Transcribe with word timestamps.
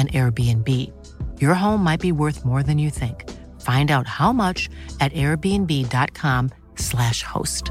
an 0.00 0.08
Airbnb. 0.08 0.92
Your 1.40 1.54
home 1.54 1.84
might 1.84 2.00
be 2.00 2.12
worth 2.12 2.44
more 2.44 2.62
than 2.62 2.78
you 2.78 2.90
think. 2.90 3.24
Find 3.60 3.90
out 3.90 4.06
how 4.06 4.32
much 4.32 4.68
at 5.00 5.12
airbnb.com/slash 5.12 7.22
host. 7.22 7.70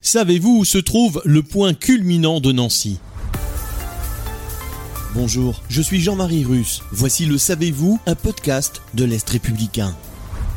Savez-vous 0.00 0.58
où 0.58 0.64
se 0.64 0.78
trouve 0.78 1.20
le 1.24 1.42
point 1.42 1.74
culminant 1.74 2.38
de 2.40 2.52
Nancy? 2.52 3.00
Bonjour, 5.14 5.60
je 5.68 5.82
suis 5.82 6.00
Jean-Marie 6.00 6.44
Russe. 6.44 6.82
Voici 6.90 7.26
le 7.26 7.38
Savez-vous, 7.38 8.00
un 8.06 8.14
podcast 8.14 8.82
de 8.94 9.04
l'Est 9.04 9.28
républicain. 9.28 9.94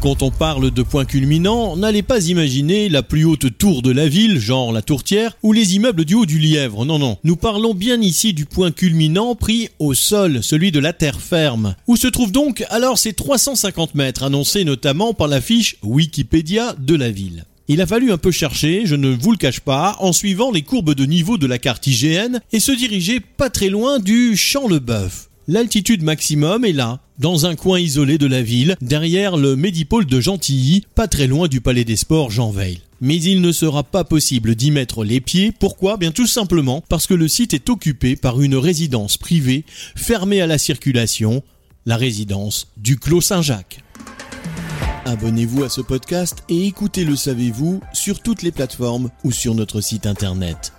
Quand 0.05 0.21
on 0.21 0.29
parle 0.29 0.69
de 0.69 0.83
point 0.83 1.03
culminant, 1.03 1.75
n'allez 1.75 2.03
pas 2.03 2.27
imaginer 2.27 2.89
la 2.89 3.01
plus 3.01 3.25
haute 3.25 3.57
tour 3.57 3.81
de 3.81 3.89
la 3.89 4.07
ville, 4.07 4.37
genre 4.37 4.71
la 4.71 4.83
tourtière, 4.83 5.35
ou 5.41 5.51
les 5.51 5.75
immeubles 5.75 6.05
du 6.05 6.13
haut 6.13 6.27
du 6.27 6.37
Lièvre. 6.37 6.85
Non, 6.85 6.99
non. 6.99 7.17
Nous 7.23 7.35
parlons 7.35 7.73
bien 7.73 7.99
ici 7.99 8.31
du 8.31 8.45
point 8.45 8.69
culminant 8.69 9.33
pris 9.33 9.69
au 9.79 9.95
sol, 9.95 10.43
celui 10.43 10.71
de 10.71 10.77
la 10.77 10.93
terre 10.93 11.19
ferme. 11.19 11.73
Où 11.87 11.95
se 11.97 12.05
trouvent 12.05 12.31
donc 12.31 12.63
alors 12.69 12.99
ces 12.99 13.13
350 13.13 13.95
mètres 13.95 14.21
annoncés 14.21 14.63
notamment 14.63 15.15
par 15.15 15.27
la 15.27 15.41
fiche 15.41 15.77
Wikipédia 15.81 16.75
de 16.77 16.93
la 16.93 17.09
ville? 17.09 17.45
Il 17.67 17.81
a 17.81 17.87
fallu 17.87 18.11
un 18.11 18.19
peu 18.19 18.29
chercher, 18.29 18.83
je 18.85 18.93
ne 18.93 19.09
vous 19.09 19.31
le 19.31 19.37
cache 19.37 19.61
pas, 19.61 19.95
en 19.97 20.13
suivant 20.13 20.51
les 20.51 20.61
courbes 20.61 20.93
de 20.93 21.05
niveau 21.05 21.39
de 21.39 21.47
la 21.47 21.57
carte 21.57 21.87
IGN 21.87 22.41
et 22.51 22.59
se 22.59 22.71
diriger 22.71 23.21
pas 23.21 23.49
très 23.49 23.69
loin 23.69 23.97
du 23.97 24.37
Champ-le-Bœuf. 24.37 25.29
L'altitude 25.47 26.01
maximum 26.01 26.65
est 26.65 26.71
là, 26.71 27.01
dans 27.19 27.45
un 27.45 27.55
coin 27.55 27.79
isolé 27.79 28.17
de 28.17 28.25
la 28.25 28.41
ville, 28.41 28.75
derrière 28.81 29.37
le 29.37 29.55
Médipôle 29.55 30.07
de 30.07 30.19
Gentilly, 30.19 30.85
pas 30.95 31.07
très 31.07 31.27
loin 31.27 31.47
du 31.47 31.61
Palais 31.61 31.83
des 31.83 31.97
Sports 31.97 32.31
Jean 32.31 32.49
Veil. 32.49 32.81
Mais 32.99 33.21
il 33.21 33.41
ne 33.41 33.51
sera 33.51 33.83
pas 33.83 34.03
possible 34.03 34.55
d'y 34.55 34.71
mettre 34.71 35.03
les 35.03 35.21
pieds. 35.21 35.51
Pourquoi? 35.51 35.97
Bien 35.97 36.09
tout 36.09 36.25
simplement 36.25 36.83
parce 36.89 37.05
que 37.05 37.13
le 37.13 37.27
site 37.27 37.53
est 37.53 37.69
occupé 37.69 38.15
par 38.15 38.41
une 38.41 38.55
résidence 38.55 39.17
privée 39.17 39.65
fermée 39.95 40.41
à 40.41 40.47
la 40.47 40.57
circulation, 40.57 41.43
la 41.85 41.97
résidence 41.97 42.67
du 42.77 42.97
Clos 42.97 43.21
Saint-Jacques. 43.21 43.83
Abonnez-vous 45.05 45.63
à 45.63 45.69
ce 45.69 45.81
podcast 45.81 46.39
et 46.49 46.65
écoutez 46.65 47.05
Le 47.05 47.15
Savez-vous 47.15 47.81
sur 47.93 48.19
toutes 48.19 48.41
les 48.41 48.51
plateformes 48.51 49.11
ou 49.23 49.31
sur 49.31 49.53
notre 49.53 49.79
site 49.79 50.07
internet. 50.07 50.73